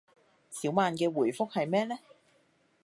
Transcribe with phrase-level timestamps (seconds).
[0.49, 1.99] 小曼嘅回覆係咩呢